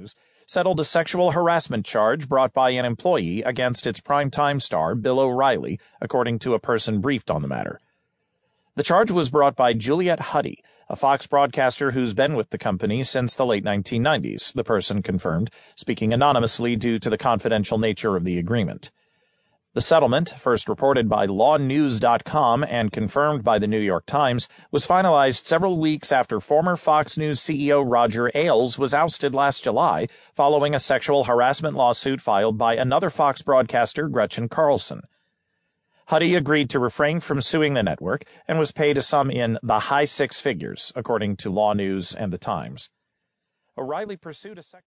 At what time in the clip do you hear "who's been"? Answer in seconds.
11.90-12.34